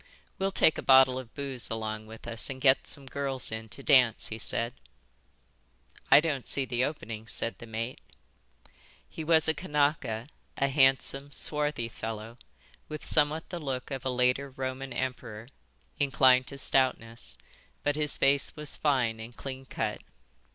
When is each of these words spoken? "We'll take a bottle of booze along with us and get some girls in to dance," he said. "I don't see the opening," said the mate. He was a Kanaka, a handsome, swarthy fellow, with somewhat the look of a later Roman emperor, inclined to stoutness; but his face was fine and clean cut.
"We'll 0.39 0.49
take 0.51 0.79
a 0.79 0.81
bottle 0.81 1.19
of 1.19 1.35
booze 1.35 1.69
along 1.69 2.07
with 2.07 2.25
us 2.27 2.49
and 2.49 2.59
get 2.59 2.87
some 2.87 3.05
girls 3.05 3.51
in 3.51 3.69
to 3.69 3.83
dance," 3.83 4.29
he 4.29 4.39
said. 4.39 4.73
"I 6.09 6.19
don't 6.19 6.47
see 6.47 6.65
the 6.65 6.83
opening," 6.83 7.27
said 7.27 7.59
the 7.59 7.67
mate. 7.67 8.01
He 9.07 9.23
was 9.23 9.47
a 9.47 9.53
Kanaka, 9.53 10.27
a 10.57 10.69
handsome, 10.69 11.31
swarthy 11.31 11.87
fellow, 11.87 12.39
with 12.89 13.05
somewhat 13.05 13.49
the 13.49 13.59
look 13.59 13.91
of 13.91 14.03
a 14.03 14.09
later 14.09 14.49
Roman 14.49 14.91
emperor, 14.91 15.49
inclined 15.99 16.47
to 16.47 16.57
stoutness; 16.57 17.37
but 17.83 17.95
his 17.95 18.17
face 18.17 18.55
was 18.55 18.75
fine 18.75 19.19
and 19.19 19.37
clean 19.37 19.67
cut. 19.67 20.01